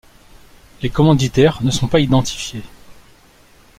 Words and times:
Les 0.81 0.89
commanditaires 0.89 1.61
ne 1.61 1.69
sont 1.69 1.87
pas 1.87 1.99
identifiés. 1.99 2.63